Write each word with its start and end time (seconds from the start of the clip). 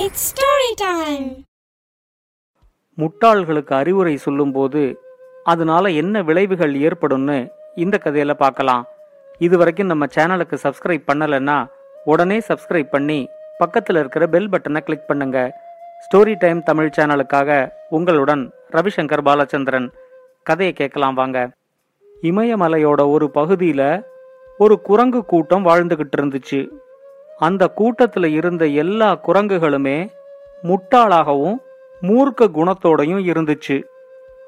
It's 0.00 0.26
story 0.28 0.68
time 0.82 1.24
முட்டாள்களுக்கு 2.98 3.72
அறிவுரை 3.74 4.16
சொல்லும்போது 4.16 4.82
அதனால 5.44 5.90
என்ன 6.02 6.22
விளைவுகள் 6.22 6.74
ஏற்படும்னு 6.86 7.36
இந்த 7.74 7.98
கதையில 8.04 8.34
பார்க்கலாம். 8.34 8.84
இது 9.38 9.58
வரைக்கும் 9.58 9.90
நம்ம 9.92 10.06
சேனலுக்கு 10.16 10.56
சப்ஸ்கிரைப் 10.64 11.04
பண்ணலைன்னா 11.10 11.58
உடனே 12.04 12.38
சப்ஸ்கிரைப் 12.48 12.90
பண்ணி 12.94 13.18
பக்கத்தில் 13.58 13.96
இருக்கிற 13.96 14.26
பெல் 14.26 14.50
பட்டனை 14.50 14.80
கிளிக் 14.80 15.08
பண்ணுங்க. 15.10 15.38
ஸ்டோரி 16.04 16.36
டைம் 16.38 16.60
தமிழ் 16.62 16.94
சேனலுக்காக 16.98 17.60
உங்களுடன் 17.88 18.44
ரவிசங்கர் 18.76 19.26
பாலச்சந்திரன். 19.28 19.88
கதையை 20.42 20.74
கேட்கலாம் 20.74 21.18
வாங்க. 21.22 21.38
இமயமலையோட 22.22 23.10
ஒரு 23.16 23.28
பகுதியில் 23.30 23.88
ஒரு 24.58 24.76
குரங்கு 24.88 25.22
கூட்டம் 25.24 25.66
வாழ்ந்துகிட்டு 25.66 26.18
இருந்துச்சு. 26.20 26.60
அந்த 27.40 27.68
கூட்டத்தில் 27.68 28.28
இருந்த 28.30 28.66
எல்லா 28.66 29.08
குரங்குகளுமே 29.26 29.98
முட்டாளாகவும் 30.62 31.56
மூர்க்க 32.02 32.48
குணத்தோடையும் 32.54 33.22
இருந்துச்சு. 33.32 33.76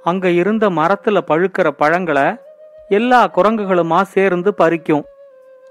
அங்க 0.02 0.30
இருந்த 0.30 0.70
மரத்துல 0.70 1.20
பழுக்கிற 1.26 1.68
பழங்களை 1.68 2.26
எல்லா 2.88 3.20
குரங்குகளுமா 3.36 4.02
சேர்ந்து 4.02 4.54
பறிக்கும். 4.58 5.04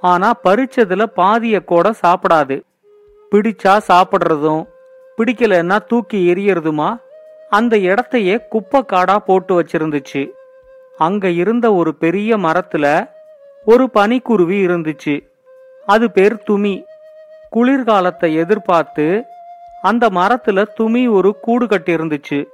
ஆனா 0.01 0.33
பறிச்சதுல 0.43 1.05
பாதிய 1.15 1.63
கூட 1.63 1.93
சாப்பிடாது. 2.03 2.61
பிடிச்சா 3.31 3.79
சாப்பிடுறதும் 3.87 4.63
பிடிக்கலன்னா 5.17 5.79
தூக்கி 5.87 6.33
எரியறதுமா 6.33 7.01
அந்த 7.49 7.77
இடத்தையே 7.77 8.35
குப்பை 8.49 8.81
காடா 8.81 9.17
போட்டு 9.17 9.61
வச்சிருந்துச்சு. 9.61 10.29
அங்க 10.97 11.29
இருந்த 11.29 11.73
ஒரு 11.73 11.95
பெரிய 11.95 12.37
மரத்துல 12.37 13.09
ஒரு 13.65 13.89
பனிக்குருவி 13.93 14.57
இருந்துச்சு. 14.67 15.15
அது 15.85 16.11
பேர் 16.11 16.43
துமி. 16.49 16.75
குளிர்காலத்தை 17.55 18.35
எதிர்பார்த்து 18.35 19.23
அந்த 19.81 20.09
மரத்துல 20.09 20.65
துமி 20.79 21.11
ஒரு 21.11 21.39
கூடு 21.39 21.67
கட்டி 21.67 21.95
இருந்துச்சு 21.95 22.45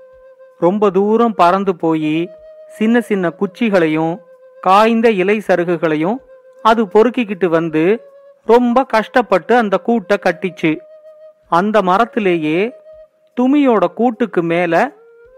ரொம்ப 0.59 0.89
தூரம் 0.89 1.33
பறந்து 1.33 1.75
போய் 1.75 2.29
சின்ன 2.67 3.01
சின்ன 3.01 3.33
குச்சிகளையும் 3.39 4.19
காய்ந்த 4.61 5.11
இலை 5.11 5.41
சருகுகளையும் 5.47 6.17
அது 6.63 6.85
பொறுக்கிக்கிட்டு 6.85 7.45
வந்து 7.45 8.01
ரொம்ப 8.45 8.83
கஷ்டப்பட்டு 8.83 9.55
அந்த 9.55 9.79
கூட்டை 9.85 10.15
கட்டிச்சு. 10.17 10.77
அந்த 11.49 11.81
மரத்திலேயே 11.81 12.71
துமியோட 13.41 13.85
கூட்டுக்கு 13.85 14.43
மேல 14.43 14.91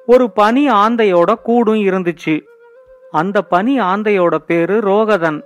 ஒரு 0.06 0.32
பனி 0.32 0.70
ஆந்தையோட 0.70 1.34
கூடும் 1.34 1.76
இருந்துச்சு. 1.76 2.42
அந்த 3.12 3.42
பனி 3.42 3.80
ஆந்தையோட 3.80 4.36
பேரு 4.36 4.80
ரோகதன். 4.80 5.44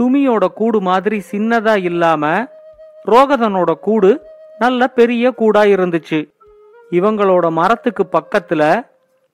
துமியோட 0.00 0.46
கூடு 0.46 0.80
மாதிரி 0.80 1.22
சின்னதா 1.30 1.82
இல்லாம 1.82 2.46
ரோகதனோட 3.10 3.72
கூடு 3.72 4.26
நல்ல 4.58 4.86
பெரிய 4.86 5.30
கூடா 5.30 5.62
இருந்துச்சு. 5.62 6.30
இவங்களோட 6.90 7.50
மரத்துக்கு 7.50 8.06
பக்கத்துல 8.12 8.86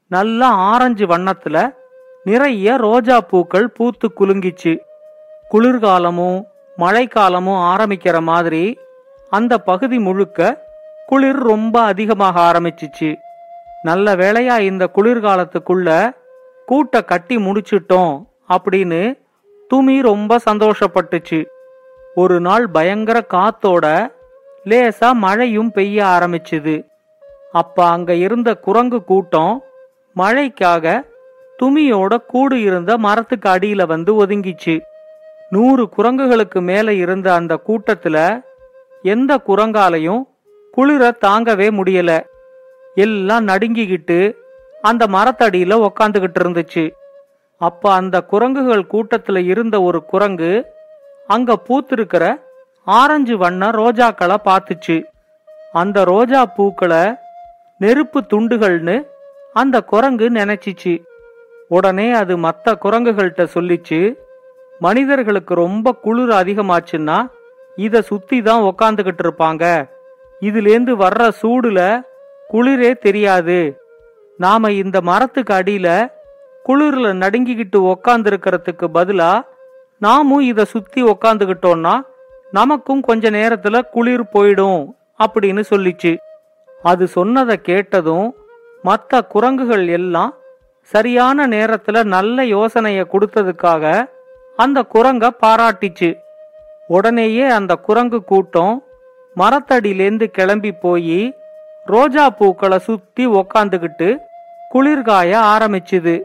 நல்ல 0.08 0.46
ஆரஞ்சு 0.46 1.06
வண்ணத்துல 1.06 1.74
நிறைய 2.24 2.76
ரோஜா 2.76 3.20
பூக்கள் 3.20 3.70
பூத்து 3.70 4.12
குலுங்கிச்சு. 4.20 4.78
குளிர்காலமும் 5.50 6.44
மழைக்காலமும் 6.78 7.62
ஆரம்பிக்கிற 7.72 8.20
மாதிரி 8.20 8.78
அந்த 9.30 9.58
பகுதி 9.58 9.98
முழுக்க 9.98 10.66
குளிர் 11.06 11.40
ரொம்ப 11.42 11.80
அதிகமாக 11.80 12.36
ஆரம்பிச்சிச்சு. 12.40 13.16
நல்ல 13.82 14.14
வேளையா 14.16 14.58
இந்த 14.58 14.90
குளிர்காலத்துக்குள்ள 14.94 15.88
கூட்ட 16.66 17.02
கட்டி 17.04 17.36
முடிச்சிட்டோம் 17.36 18.12
அப்படின்னு 18.48 19.02
துமி 19.68 20.02
ரொம்ப 20.02 20.38
சந்தோஷப்பட்டுச்சு. 20.50 21.40
ஒரு 22.14 22.40
நாள் 22.40 22.68
பயங்கர 22.68 23.26
காத்தோட 23.30 24.12
லேசா 24.64 25.12
மழையும் 25.12 25.72
பெய்ய 25.72 26.04
ஆரம்பிச்சுது. 26.04 26.86
அப்ப 27.52 27.86
அங்க 27.86 28.14
இருந்த 28.14 28.54
குரங்கு 28.54 29.04
கூட்டம் 29.04 29.62
மழைக்காக 30.16 31.02
துமியோட 31.62 32.16
கூடு 32.16 32.60
இருந்த 32.60 32.98
மரத்துக்கு 32.98 33.48
அடியில 33.48 33.86
வந்து 33.86 34.26
ஒதுங்கிச்சு. 34.26 34.80
நூறு 35.50 35.88
குரங்குகளுக்கு 35.96 36.60
மேல 36.60 36.92
இருந்த 36.92 37.34
அந்த 37.34 37.60
கூட்டத்துல 37.66 38.42
எந்த 39.02 39.40
குரங்காலையும் 39.46 40.22
குளிர 40.70 41.16
தாங்கவே 41.20 41.68
முடியல. 41.80 42.26
எல்லாம் 42.94 43.48
நடுங்கிக்கிட்டு 43.48 44.36
அந்த 44.82 45.06
மரத்தடியில 45.06 45.88
உக்காந்துகிட்டு 45.88 46.40
இருந்துச்சு. 46.42 46.90
அப்ப 47.58 47.92
அந்த 47.92 48.22
குரங்குகள் 48.22 48.86
கூட்டத்துல 48.92 49.36
இருந்த 49.36 49.82
ஒரு 49.82 50.04
குரங்கு 50.04 50.72
அங்க 51.26 51.56
பூத்திருக்கிற 51.66 52.24
ஆரஞ்சு 52.86 53.34
வண்ண 53.36 53.70
ரோஜாக்களை 53.70 54.36
பார்த்துச்சு. 54.48 54.96
அந்த 55.72 56.04
ரோஜா 56.04 56.46
பூக்களை 56.46 57.14
நெருப்பு 57.78 58.20
துண்டுகள்னு 58.32 58.96
அந்த 59.52 59.76
குரங்கு 59.80 60.26
நினைச்சிச்சு. 60.30 60.94
உடனே 61.68 62.12
அது 62.12 62.34
மற்ற 62.36 62.76
குரங்குகள்கிட்ட 62.82 63.44
சொல்லிச்சு 63.54 64.00
மனிதர்களுக்கு 64.78 65.54
ரொம்ப 65.54 65.92
குளிர் 66.04 66.34
அதிகமாச்சுன்னா 66.40 67.18
இத 67.76 68.02
சுத்தி 68.02 68.42
தான் 68.42 68.62
உக்காந்துகிட்டு 68.62 69.22
இருப்பாங்க. 69.26 69.64
இதுலேருந்து 70.40 70.94
வர்ற 71.04 71.22
சூடுல 71.42 71.80
குளிரே 72.52 72.92
தெரியாது. 73.06 73.58
நாம 74.38 74.70
இந்த 74.70 75.00
மரத்துக்கு 75.00 75.54
அடியில 75.54 75.88
குளிர்ல 76.68 77.08
நடுங்கிக்கிட்டு 77.22 77.78
உக்காந்துருக்கிறதுக்கு 77.92 78.86
பதிலா 78.98 79.32
நாமும் 79.98 80.40
இதை 80.40 80.64
சுத்தி 80.64 81.02
உக்காந்துகிட்டோம்னா 81.04 82.00
நமக்கும் 82.50 83.00
கொஞ்ச 83.00 83.30
நேரத்துல 83.30 83.82
குளிர் 83.82 84.22
போயிடும் 84.22 84.92
அப்படின்னு 85.18 85.62
சொல்லிச்சு. 85.70 86.16
அது 86.82 87.06
சொன்னதை 87.06 87.60
கேட்டதும் 87.60 88.34
மற்ற 88.82 89.22
குரங்குகள் 89.22 89.88
எல்லாம் 89.88 90.34
சரியான 90.80 91.46
நேரத்துல 91.46 92.04
நல்ல 92.04 92.42
யோசனைய 92.42 93.04
கொடுத்ததுக்காக 93.12 94.04
அந்த 94.56 94.84
குரங்க 94.94 95.30
பாராட்டிச்சு. 95.42 96.18
உடனேயே 96.88 97.46
அந்த 97.48 97.74
குரங்கு 97.74 98.24
கூட்டம் 98.24 98.82
மரத்தடியிலேந்து 99.36 100.24
கிளம்பி 100.24 100.72
போய் 100.72 101.34
ரோஜா 101.84 102.30
பூக்களை 102.30 102.78
சுத்தி 102.78 103.26
உக்காந்துகிட்டு 103.26 104.16
குளிர்காய 104.74 105.30
ஆரம்பிச்சுது. 105.54 106.22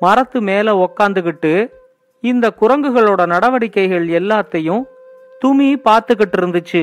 மரத்து 0.00 0.40
மேல 0.40 0.74
உக்காந்துகிட்டு 0.86 1.72
இந்த 2.22 2.52
குரங்குகளோட 2.60 3.26
நடவடிக்கைகள் 3.26 4.04
எல்லாத்தையும் 4.08 4.82
துமி 5.40 5.70
பார்த்துக்கிட்டு 5.84 6.36
இருந்துச்சு. 6.36 6.82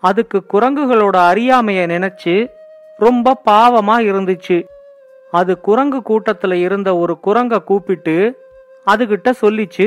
அதுக்கு 0.00 0.42
குரங்குகளோட 0.52 1.16
அறியாமைய 1.30 1.82
நினைச்சு 1.94 2.34
ரொம்ப 2.96 3.36
பாவமா 3.46 3.96
இருந்துச்சு. 4.10 4.58
அது 5.30 5.60
குரங்கு 5.60 6.00
கூட்டத்துல 6.08 6.52
இருந்த 6.52 6.96
ஒரு 6.96 7.18
குரங்க 7.26 7.58
கூப்பிட்டு 7.64 8.16
அதுகிட்ட 8.86 9.32
சொல்லிச்சு 9.40 9.86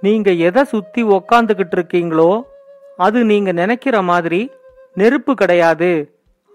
நீங்க 0.00 0.30
எதை 0.30 0.64
சுத்தி 0.64 1.04
உக்காந்துகிட்டு 1.04 1.76
இருக்கீங்களோ 1.76 2.42
அது 2.96 3.24
நீங்க 3.24 3.52
நினைக்கிற 3.52 4.02
மாதிரி 4.02 4.40
நெருப்பு 4.94 5.34
கிடையாது. 5.34 5.92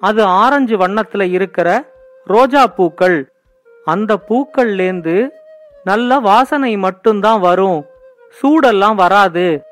அது 0.01 0.23
ஆரஞ்சு 0.23 0.77
வண்ணத்துல 0.77 1.29
இருக்கிற 1.31 1.69
ரோஜா 2.25 2.67
பூக்கள். 2.67 3.17
அந்த 3.85 4.17
பூக்கள்லேந்து 4.29 5.15
நல்ல 5.83 6.19
வாசனை 6.19 6.77
மட்டும்தான் 6.77 7.39
வரும். 7.39 7.85
சூடெல்லாம் 8.41 8.95
வராது. 8.95 9.63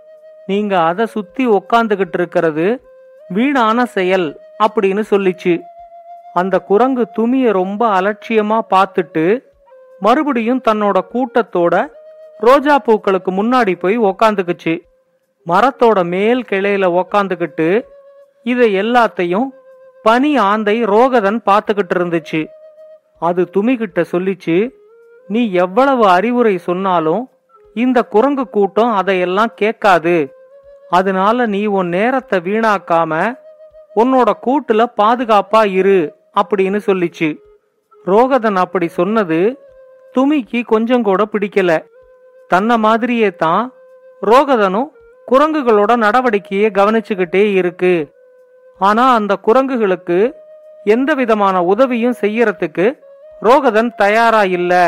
நீங்க 0.45 0.81
அதை 0.81 1.05
சுத்தி 1.05 1.47
உக்காந்துகிட்டு 1.47 2.13
இருக்கிறது 2.13 2.81
வீணான 3.29 3.85
செயல் 3.85 4.39
அப்படின்னு 4.63 5.03
சொல்லிச்சு. 5.09 5.61
அந்த 6.33 6.59
குரங்கு 6.59 7.07
துமிய 7.16 7.51
ரொம்ப 7.51 8.01
அலட்சியமா 8.01 8.59
பார்த்துட்டு 8.69 9.44
மறுபடியும் 9.99 10.61
தன்னோட 10.67 10.99
கூட்டத்தோட 11.13 11.88
ரோஜா 12.38 12.79
பூக்களுக்கு 12.79 13.31
முன்னாடி 13.31 13.79
போய் 13.79 13.99
உக்காந்துக்குச்சு. 13.99 14.81
மரத்தோட 15.47 16.03
மேல் 16.05 16.45
கிளையில 16.49 17.01
உக்காந்துக்கிட்டு 17.01 17.85
இதை 18.43 18.75
எல்லாத்தையும் 18.75 19.47
பனி 20.03 20.37
ஆந்தை 20.37 20.84
ரோகதன் 20.84 21.41
பார்த்துக்கிட்டு 21.46 21.96
இருந்துச்சு. 21.96 22.47
அது 23.19 23.49
துமிகிட்ட 23.57 24.05
சொல்லிச்சு 24.11 24.69
நீ 25.33 25.41
எவ்வளவு 25.63 26.03
அறிவுரை 26.07 26.55
சொன்னாலும் 26.67 27.23
இந்த 27.75 27.99
குரங்கு 28.13 28.45
கூட்டம் 28.49 28.93
அதையெல்லாம் 28.99 29.51
கேட்காது. 29.55 30.16
அதனால 30.89 31.45
நீ 31.53 31.61
உன் 31.79 31.89
நேரத்தை 31.97 32.37
வீணாக்காம 32.47 33.11
உன்னோட 33.95 34.29
கூட்டுல 34.45 34.81
பாதுகாப்பா 35.01 35.61
இரு 35.79 35.99
அப்படின்னு 36.41 36.79
சொல்லிச்சு. 36.87 37.29
ரோகதன் 38.05 38.59
அப்படி 38.63 38.87
சொன்னது 38.99 39.39
துமிக்கு 40.16 40.59
கொஞ்சம் 40.66 41.05
கூட 41.07 41.22
பிடிக்கல. 41.33 41.72
தன்ன 42.47 42.78
மாதிரியே 42.85 43.29
தான் 43.43 43.63
ரோகதனும் 44.29 44.89
குரங்குகளோட 45.28 45.91
நடவடிக்கையை 46.05 46.69
கவனிச்சுக்கிட்டே 46.78 47.43
இருக்கு. 47.59 47.93
ஆனா 48.79 49.05
அந்த 49.13 49.33
குரங்குகளுக்கு 49.47 50.17
எந்த 50.95 51.13
விதமான 51.13 51.55
உதவியும் 51.72 52.19
செய்யறதுக்கு 52.22 52.87
ரோகதன் 53.41 53.91
தயாரா 53.95 54.43
இல்லை. 54.57 54.85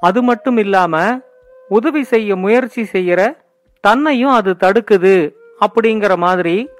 அது 0.00 0.22
மட்டும் 0.22 0.56
இல்லாம 0.56 1.20
உதவி 1.68 2.02
செய்ய 2.02 2.36
முயற்சி 2.36 2.88
செய்யற 2.92 3.36
தன்னையும் 3.80 4.30
அது 4.30 4.56
தடுக்குது 4.60 5.34
அப்படிங்கிற 5.60 6.16
மாதிரி 6.16 6.70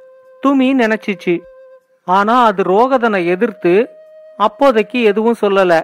துமி 0.43 0.69
நினைச்சிச்சு. 0.75 1.41
ஆனா 2.05 2.45
அது 2.45 2.63
ரோகதனை 2.63 3.27
எதிர்த்து 3.27 3.91
அப்போதைக்கு 4.37 5.03
எதுவும் 5.03 5.41
சொல்லல. 5.41 5.81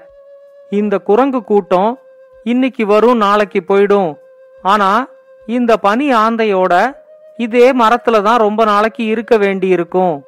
இந்த 0.71 0.99
குரங்கு 0.99 1.45
கூட்டம் 1.45 1.99
இன்னைக்கு 2.45 2.87
வரும் 2.87 3.17
நாளைக்கு 3.17 3.65
போயிடும். 3.69 4.17
ஆனா 4.63 5.07
இந்த 5.47 5.77
பனி 5.77 6.15
ஆந்தையோட 6.15 6.95
இதே 7.37 7.73
மரத்துல 7.73 8.23
தான் 8.23 8.39
ரொம்ப 8.39 8.65
நாளைக்கு 8.65 9.05
இருக்க 9.05 9.37
வேண்டி 9.37 9.69
இருக்கும் 9.69 10.25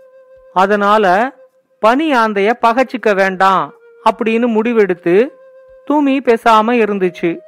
அதனால 0.55 1.33
பனி 1.81 2.13
ஆந்தைய 2.13 2.51
பகச்சிக்க 2.67 3.15
வேண்டாம் 3.15 3.75
அப்படின்னு 4.05 4.47
முடிவெடுத்து 4.57 5.36
தூமி 5.91 6.15
பேசாம 6.21 6.73
இருந்துச்சு. 6.85 7.39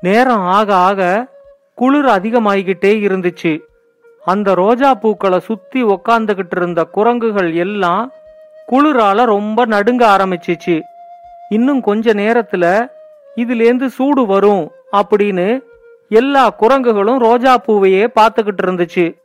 நேரம் 0.00 0.40
ஆக 0.40 0.74
ஆக 0.74 1.26
குளிர் 1.74 2.04
அதிகமாகிக்கிட்டே 2.04 2.92
இருந்துச்சு. 3.06 3.58
அந்த 4.24 4.54
ரோஜா 4.54 4.94
பூக்களை 4.94 5.40
சுத்தி 5.40 5.84
உக்காந்துகிட்டு 5.84 6.56
இருந்த 6.56 6.84
குரங்குகள் 6.84 7.54
எல்லாம் 7.54 8.12
குளிரால 8.68 9.24
ரொம்ப 9.24 9.66
நடுங்க 9.66 10.16
ஆரம்பிச்சிச்சு. 10.16 10.80
இன்னும் 11.48 11.80
கொஞ்ச 11.80 12.12
நேரத்துல 12.12 12.88
இதுலேருந்து 13.36 13.86
சூடு 13.86 14.26
வரும் 14.26 14.70
அப்படின்னு 14.92 15.60
எல்லா 16.08 16.54
குரங்குகளும் 16.60 17.18
ரோஜா 17.18 17.58
பூவையே 17.58 18.06
பார்த்துக்கிட்டு 18.06 18.62
இருந்துச்சு. 18.62 19.16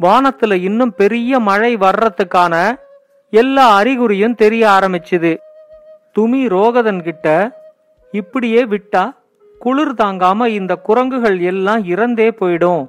வானத்துல 0.00 0.62
இன்னும் 0.62 0.94
பெரிய 0.94 1.38
மழை 1.38 1.76
வர்றதுக்கான 1.76 2.78
எல்லா 3.30 3.82
அறிகுறியும் 3.82 4.34
தெரிய 4.34 4.68
ஆரம்பிச்சுது. 4.68 5.36
துமி 6.18 6.48
ரோகதன் 6.48 7.02
கிட்ட 7.02 7.50
இப்படியே 8.10 8.64
விட்டா 8.64 9.16
குளிர் 9.58 9.92
தாங்காம 9.92 10.46
இந்த 10.46 10.76
குரங்குகள் 10.76 11.40
எல்லாம் 11.40 11.84
இறந்தே 11.84 12.30
போயிடும். 12.40 12.88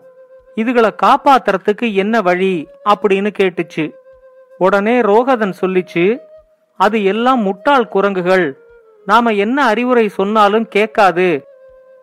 இதுகளை 0.56 0.94
காப்பாத்துறதுக்கு 1.04 1.94
என்ன 1.94 2.22
வழி? 2.22 2.68
அப்படின்னு 2.90 3.30
கேட்டுச்சு. 3.40 3.92
உடனே 4.58 5.02
ரோகதன் 5.02 5.54
சொல்லிச்சு 5.62 6.20
அது 6.78 7.04
எல்லாம் 7.04 7.40
முட்டாள் 7.40 7.88
குரங்குகள். 7.88 8.58
நாம 9.06 9.32
என்ன 9.32 9.66
அறிவுரை 9.66 10.08
சொன்னாலும் 10.08 10.68
கேட்காது. 10.68 11.48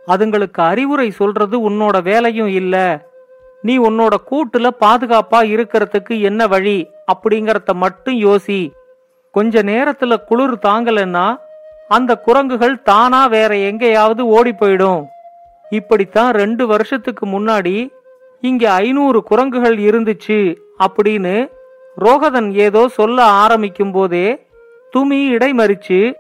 அதுங்களுக்கு 0.07 0.61
அறிவுரை 0.61 1.11
சொல்றது 1.11 1.71
உன்னோட 1.71 2.03
வேலையும் 2.03 2.49
இல்ல. 2.49 3.07
நீ 3.63 3.79
உன்னோட 3.79 4.15
கூட்டுல 4.31 4.69
பாதுகாப்பா 4.81 5.43
இருக்கிறதுக்கு 5.43 6.21
என்ன 6.21 6.47
வழி? 6.47 6.91
அப்படிங்கறத 7.13 7.73
மட்டும் 7.73 8.15
யோசி. 8.15 8.71
கொஞ்ச 9.33 9.63
நேரத்துல 9.63 10.17
குளிர் 10.17 10.55
தாங்கலன்னா 10.55 11.37
அந்த 11.89 12.17
குரங்குகள் 12.17 12.83
தானா 12.83 13.27
வேற 13.27 13.57
எங்கேயாவது 13.57 14.27
ஓடி 14.27 14.51
போயிடும் 14.51 15.07
இப்படித்தான் 15.71 16.33
ரெண்டு 16.33 16.67
வருஷத்துக்கு 16.67 17.27
முன்னாடி 17.27 17.91
இங்க 18.41 18.73
ஐநூறு 18.73 19.23
குரங்குகள் 19.23 19.77
இருந்துச்சு 19.77 20.57
அப்படின்னு 20.79 21.51
ரோகதன் 21.97 22.53
ஏதோ 22.53 22.89
சொல்ல 22.89 23.23
ஆரம்பிக்கும் 23.23 23.93
போதே 23.93 24.47
துமி 24.97 25.35
இடைமறிச்சு 25.35 26.15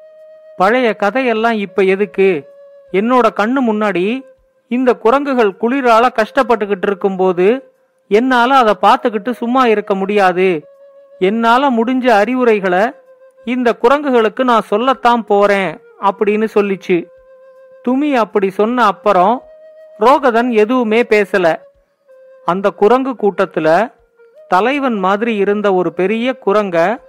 பழைய 0.56 0.94
கதையெல்லாம் 0.94 1.52
இப்ப 1.52 1.82
எதுக்கு? 1.82 2.48
என்னோட 2.92 3.26
கண்ணு 3.36 3.60
முன்னாடி 3.72 4.24
இந்த 4.68 4.94
குரங்குகள் 4.94 5.56
குளிரால 5.60 6.08
கஷ்டப்பட்டுக்கிட்டு 6.14 6.82
இருக்கும்போது 6.82 7.74
என்னால 8.08 8.54
அதை 8.54 8.74
பார்த்துக்கிட்டு 8.82 9.30
சும்மா 9.30 9.66
இருக்க 9.66 9.94
முடியாது. 9.94 10.68
என்னால 11.18 11.70
முடிஞ்ச 11.70 12.06
அறிவுரைகளை 12.08 12.92
இந்த 13.44 13.76
குரங்குகளுக்கு 13.82 14.44
நான் 14.44 14.62
சொல்லத்தான் 14.62 15.24
போறேன் 15.24 15.78
அப்படின்னு 16.00 16.48
சொல்லிச்சு. 16.54 17.06
துமி 17.88 18.14
அப்படி 18.14 18.50
சொன்ன 18.50 18.84
அப்புறம் 18.84 19.42
ரோகதன் 20.00 20.50
எதுவுமே 20.50 21.02
பேசல. 21.02 21.54
அந்த 22.44 22.70
குரங்கு 22.70 23.10
கூட்டத்துல 23.10 23.92
தலைவன் 24.48 24.94
மாதிரி 24.94 25.36
இருந்த 25.36 25.74
ஒரு 25.74 25.92
பெரிய 25.92 26.36
குரங்க 26.46 27.00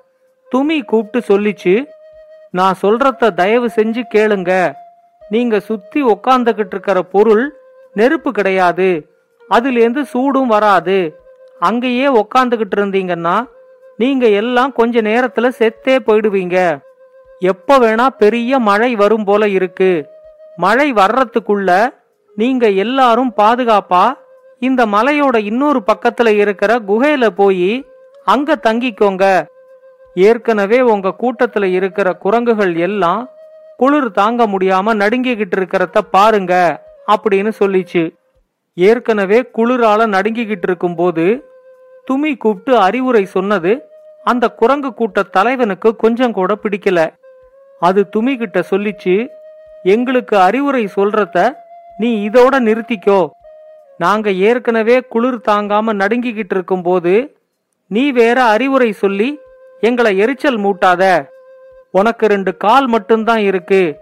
துமி 0.50 0.84
கூப்பிட்டு 0.84 1.38
சொல்லிச்சு 1.38 1.86
நான் 2.52 2.76
சொல்றத 2.82 3.34
தயவு 3.34 3.70
செஞ்சு 3.76 4.04
கேளுங்க. 4.14 4.74
நீங்க 5.30 5.60
சுத்தி 5.60 6.04
உக்காந்துகிட்டு 6.04 6.66
இருக்கிற 6.66 7.02
பொருள் 7.02 7.56
நெருப்பு 7.94 8.32
கிடையாது. 8.32 9.10
அதுலேருந்து 9.50 10.02
சூடும் 10.02 10.48
வராது. 10.48 11.20
அங்கேயே 11.60 12.08
உக்காந்துகிட்டு 12.08 12.76
இருந்தீங்கன்னா 12.76 13.46
நீங்க 13.98 14.28
எல்லாம் 14.28 14.72
கொஞ்ச 14.74 15.02
நேரத்துல 15.02 15.48
செத்தே 15.60 15.96
போயிடுவீங்க. 16.08 16.80
எப்ப 17.40 17.80
வேணா 17.80 18.08
பெரிய 18.08 18.60
மழை 18.60 18.96
வரும் 18.96 19.24
போல 19.24 19.48
இருக்கு. 19.48 19.92
மழை 20.56 20.94
வர்றதுக்குள்ள 20.94 21.90
நீங்க 22.36 22.70
எல்லாரும் 22.70 23.32
பாதுகாப்பா 23.38 24.06
இந்த 24.60 24.86
மலையோட 24.86 25.36
இன்னொரு 25.36 25.84
பக்கத்துல 25.88 26.28
இருக்கிற 26.28 26.80
குகையில 26.88 27.28
போய் 27.30 27.86
அங்க 28.26 28.58
தங்கிக்கோங்க. 28.68 29.48
ஏற்கனவே 30.14 30.82
உங்க 30.82 31.16
கூட்டத்துல 31.22 31.64
இருக்கிற 31.64 32.14
குரங்குகள் 32.14 32.76
எல்லாம் 32.76 33.30
குளிர் 33.78 34.12
தாங்க 34.12 34.48
முடியாம 34.48 34.94
நடுங்கிக்கிட்டு 34.94 35.56
இருக்கிறத 35.56 36.02
பாருங்க 36.12 36.54
அப்படின்னு 37.08 37.52
சொல்லிச்சு. 37.60 38.04
ஏற்கனவே 38.76 39.40
குளிரால 39.58 40.08
நடுங்கிக்கிட்டு 40.08 40.68
இருக்கும்போது 40.70 41.26
துமி 42.06 42.38
கூப்பிட்டு 42.38 42.80
அறிவுரை 42.80 43.26
சொன்னது 43.26 43.90
அந்த 44.24 44.50
குரங்கு 44.50 44.94
கூட்ட 44.94 45.24
தலைவனுக்கு 45.24 45.96
கொஞ்சம் 45.96 46.32
கூட 46.32 46.58
பிடிக்கல. 46.64 47.14
அது 47.80 48.10
துமி 48.10 48.38
கிட்ட 48.38 48.64
சொல்லிச்சு 48.70 49.28
எங்களுக்கு 49.84 50.38
அறிவுரை 50.38 50.90
சொல்றத 50.96 51.54
நீ 51.98 52.30
இதோட 52.30 52.56
நிறுத்திக்கோ. 52.68 53.30
நாங்க 53.98 54.32
ஏற்கனவே 54.32 55.00
குளிர் 55.00 55.40
தாங்காம 55.48 55.94
நடுங்கிக்கிட்டு 56.02 56.54
இருக்கும்போது 56.58 57.38
நீ 57.88 58.12
வேற 58.12 58.44
அறிவுரை 58.44 58.92
சொல்லி 58.92 59.40
எங்களை 59.82 60.18
எரிச்சல் 60.18 60.60
மூட்டாத. 60.60 61.26
உனக்கு 61.92 62.28
ரெண்டு 62.28 62.58
கால் 62.58 62.88
மட்டும்தான் 62.88 63.40
இருக்கு. 63.40 64.00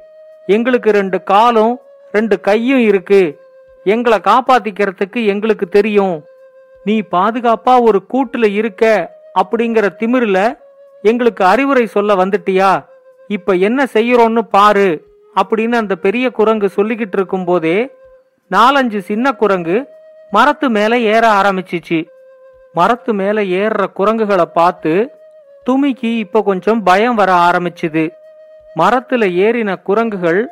எங்களுக்கு 0.47 0.91
ரெண்டு 0.91 1.23
காலும் 1.23 1.79
ரெண்டு 2.11 2.39
கையும் 2.39 2.79
இருக்கு. 2.79 3.21
எங்களை 3.83 4.17
காப்பாத்திக்கிறதுக்கு 4.19 5.25
எங்களுக்கு 5.25 5.67
தெரியும். 5.67 6.23
நீ 6.83 7.01
பாதுகாப்பா 7.12 7.81
ஒரு 7.81 8.03
கூட்டுல 8.13 8.53
இருக்க 8.53 8.83
அப்படிங்கிற 9.41 9.85
திமிருல 10.00 10.57
எங்களுக்கு 11.01 11.45
அறிவுரை 11.45 11.85
சொல்ல 11.85 12.15
வந்துட்டியா? 12.15 12.85
இப்ப 13.27 13.53
என்ன 13.53 13.83
செய்யறோம்னு 13.94 14.39
பாரு 14.39 14.88
அப்படின்னு 15.35 15.71
அந்த 15.71 15.95
பெரிய 15.95 16.30
குரங்கு 16.30 16.69
சொல்லிக்கிட்டு 16.75 17.18
இருக்கும் 17.18 17.45
போதே 17.45 17.89
நாலஞ்சு 18.51 18.97
சின்ன 18.97 19.31
குரங்கு 19.31 19.77
மரத்து 20.31 20.69
மேல 20.69 21.00
ஏற 21.00 21.27
ஆரம்பிச்சிச்சு. 21.30 22.00
மரத்து 22.74 23.13
மேல 23.13 23.41
ஏறுற 23.41 23.85
குரங்குகளை 23.85 24.45
பார்த்து 24.45 24.94
துமிக்கு 25.65 26.18
இப்ப 26.18 26.44
கொஞ்சம் 26.44 26.83
பயம் 26.83 27.16
வர 27.16 27.31
ஆரம்பிச்சுது. 27.33 28.11
மரத்துல 28.78 29.23
ஏறின 29.44 29.81
குரங்குகள் 29.81 30.47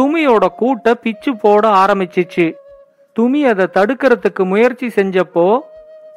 துமியோட 0.00 0.46
கூட்ட 0.46 0.94
பிச்சு 0.94 1.36
போட 1.36 1.68
ஆரம்பிச்சிச்சு. 1.68 2.46
துமி 3.18 3.40
அதை 3.44 3.66
தடுக்கிறதுக்கு 3.76 4.42
முயற்சி 4.44 4.86
செஞ்சப்போ 4.86 5.46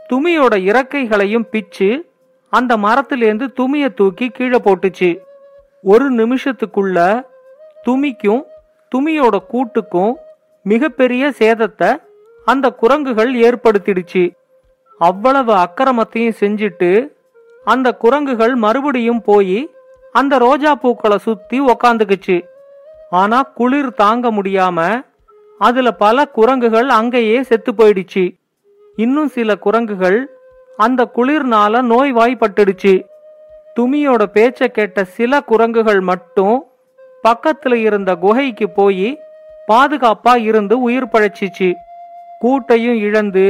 துமியோட 0.10 0.54
இறக்கைகளையும் 0.70 1.48
பிச்சு 1.52 1.90
அந்த 2.54 2.78
மரத்திலேருந்து 2.78 3.46
துமிய 3.60 3.94
தூக்கி 3.94 4.28
கீழே 4.28 4.58
போட்டுச்சு. 4.58 5.10
ஒரு 5.84 6.08
நிமிஷத்துக்குள்ள 6.14 6.98
துமிக்கும் 7.86 8.44
துமியோட 8.92 9.36
கூட்டுக்கும் 9.54 10.14
மிகப்பெரிய 10.66 11.34
சேதத்தை 11.40 11.90
அந்த 12.46 12.70
குரங்குகள் 12.72 13.32
ஏற்படுத்திடுச்சு. 13.36 14.24
அவ்வளவு 15.00 15.54
அக்கிரமத்தையும் 15.54 16.38
செஞ்சுட்டு 16.40 16.92
அந்த 17.64 17.88
குரங்குகள் 17.94 18.56
மறுபடியும் 18.56 19.22
போய் 19.22 19.60
அந்த 20.12 20.38
ரோஜா 20.38 20.76
பூக்களை 20.76 21.18
சுத்தி 21.18 21.62
உக்காந்துக்குச்சு. 21.62 22.38
ஆனா 23.10 23.42
குளிர் 23.42 23.94
தாங்க 23.94 24.32
முடியாம 24.32 24.80
அதுல 25.68 25.92
பல 25.92 26.28
குரங்குகள் 26.28 26.90
அங்கேயே 26.90 27.44
செத்து 27.44 27.72
போயிடுச்சு. 27.72 28.24
இன்னும் 28.96 29.28
சில 29.28 29.56
குரங்குகள் 29.56 30.20
அந்த 30.78 31.10
குளிர்னால 31.16 31.82
நோய்வாய்ப்பட்டுடுச்சு. 31.92 32.94
துமியோட 33.76 34.24
பேச்ச 34.34 34.68
கேட்ட 34.68 35.04
சில 35.04 35.42
குரங்குகள் 35.42 36.00
மட்டும் 36.00 36.64
பக்கத்துல 37.28 37.74
இருந்த 37.74 38.16
குகைக்கு 38.16 38.70
போய் 38.70 39.20
பாதுகாப்பா 39.68 40.34
இருந்து 40.38 40.82
உயிர் 40.82 41.12
பழைச்சிச்சு. 41.14 41.74
கூட்டையும் 42.42 42.98
இழந்து 43.00 43.46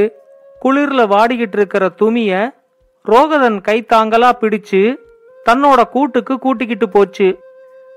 குளிர்ல 0.62 1.04
வாடிக்கிட்டு 1.14 1.56
இருக்கிற 1.60 1.90
துமிய 1.98 2.54
ரோகதன் 3.04 3.58
கைத்தாங்கலா 3.68 4.30
பிடிச்சு 4.40 4.82
தன்னோட 5.50 5.80
கூட்டுக்கு 5.84 6.38
கூட்டிக்கிட்டு 6.38 6.88
போச்சு. 6.88 7.28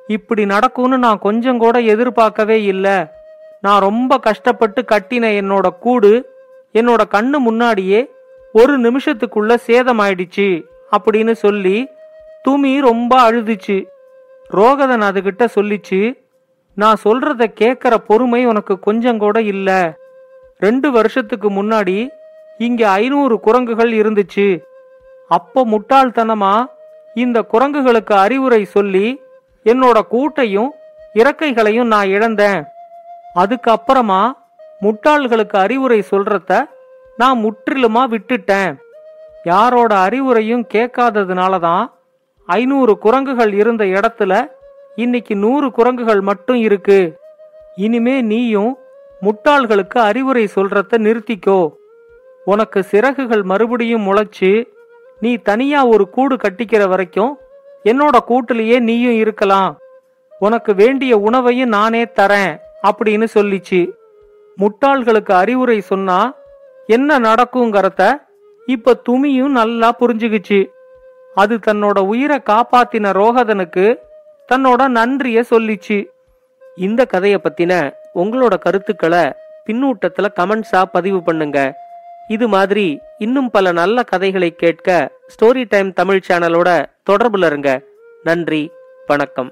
இப்படி 0.08 0.46
நடக்கும்னு 0.46 0.98
நான் 0.98 1.20
கொஞ்சம் 1.20 1.58
கூட 1.58 1.80
எதிர்பார்க்கவே 1.80 2.64
இல்லை. 2.64 2.98
நான் 3.66 3.86
ரொம்ப 3.88 4.18
கஷ்டப்பட்டு 4.18 4.82
கட்டின 4.92 5.26
என்னோட 5.42 5.68
கூடு 5.80 6.12
என்னோட 6.74 7.02
கண்ணு 7.16 7.38
முன்னாடியே 7.48 8.00
ஒரு 8.54 8.74
நிமிஷத்துக்குள்ள 8.80 9.54
சேதமாயிடுச்சு 9.68 10.48
அப்படின்னு 10.96 11.34
சொல்லி 11.44 11.78
துமி 12.44 12.74
ரொம்ப 12.90 13.12
அழுதுச்சு. 13.28 13.78
ரோகதன் 14.50 15.06
அதுகிட்ட 15.08 15.44
சொல்லிச்சு 15.56 16.00
நான் 16.78 17.02
சொல்றத 17.04 17.44
கேட்குற 17.62 17.94
பொறுமை 18.08 18.42
உனக்கு 18.46 18.74
கொஞ்சம் 18.80 19.18
கூட 19.18 19.38
இல்ல. 19.54 19.70
ரெண்டு 20.60 20.88
வருஷத்துக்கு 20.92 21.50
முன்னாடி 21.52 21.98
இங்க 22.58 22.82
ஐநூறு 22.90 23.36
குரங்குகள் 23.40 23.92
இருந்துச்சு. 24.02 24.48
அப்போ 25.28 25.62
முட்டாள்தனமா 25.66 26.54
இந்த 27.14 27.40
குரங்குகளுக்கு 27.54 28.14
அறிவுரை 28.26 28.62
சொல்லி 28.76 29.08
என்னோட 29.66 30.00
கூட்டையும் 30.14 30.72
இறக்கைகளையும் 31.14 31.92
நான் 31.94 32.08
இழந்தேன். 32.08 32.62
அதுக்கப்புறமா 33.36 34.32
முட்டாள்களுக்கு 34.82 35.58
அறிவுரை 35.58 36.04
சொல்றத 36.12 36.70
நான் 37.18 37.38
முற்றிலுமா 37.44 38.04
விட்டுட்டேன். 38.14 38.78
யாரோட 39.44 39.96
அறிவுரையும் 39.96 40.64
கேட்காததுனால 40.74 41.60
தான் 41.60 41.94
ஐநூறு 42.46 42.98
குரங்குகள் 42.98 43.54
இருந்த 43.54 43.84
இடத்துல 43.86 44.52
இன்னைக்கு 44.96 45.36
நூறு 45.36 45.72
குரங்குகள் 45.72 46.22
மட்டும் 46.22 46.56
இருக்கு. 46.56 47.00
இனிமே 47.76 48.22
நீயும் 48.22 48.78
முட்டாள்களுக்கு 49.22 49.98
அறிவுரை 50.10 50.50
சொல்றத 50.56 50.98
நிறுத்திக்கோ. 50.98 51.60
உனக்கு 52.46 52.84
சிறகுகள் 52.84 53.44
மறுபடியும் 53.44 54.08
முளைச்சு 54.08 54.68
நீ 55.20 55.38
தனியா 55.38 55.86
ஒரு 55.86 56.10
கூடு 56.10 56.36
கட்டிக்கிற 56.36 56.88
வரைக்கும் 56.88 57.38
என்னோட 57.84 58.18
கூட்டிலேயே 58.28 58.80
நீயும் 58.80 59.18
இருக்கலாம். 59.18 59.78
உனக்கு 60.40 60.76
வேண்டிய 60.76 61.18
உணவையும் 61.18 61.70
நானே 61.70 62.04
தரேன். 62.04 62.56
அப்படின்னு 62.88 63.28
சொல்லிச்சு. 63.34 63.92
முட்டாள்களுக்கு 64.58 65.32
அறிவுரை 65.32 65.82
சொன்னா 65.82 66.34
என்ன 66.88 67.20
நடக்குங்கிறத 67.20 68.22
இப்ப 68.66 69.02
துமியும் 69.10 69.56
நல்லா 69.60 69.96
புரிஞ்சுக்குச்சு. 70.00 70.60
அது 71.36 71.60
தன்னோட 71.68 72.00
உயிரை 72.00 72.40
காப்பாத்தின 72.46 73.14
ரோகதனுக்கு 73.22 73.98
தன்னோட 74.54 74.88
நன்றிய 74.88 75.44
சொல்லிச்சு. 75.50 75.98
இந்த 76.76 77.08
கதைய 77.14 77.38
பத்தின 77.44 77.94
உங்களோட 78.16 78.58
கருத்துக்களை 78.58 79.24
பின்னூட்டத்துல 79.68 80.28
கமெண்ட்ஸா 80.40 80.82
பதிவு 80.92 81.24
பண்ணுங்க. 81.24 81.60
இது 82.28 82.48
மாதிரி 82.48 83.00
இன்னும் 83.18 83.50
பல 83.50 83.72
நல்ல 83.72 84.04
கதைகளை 84.04 84.56
கேட்க 84.56 85.12
ஸ்டோரி 85.34 85.66
டைம் 85.70 85.94
தமிழ் 85.94 86.22
சேனலோட 86.28 86.86
தொடர்புல 87.10 87.46
இருங்க. 87.46 87.82
நன்றி 88.24 88.72
வணக்கம். 89.08 89.52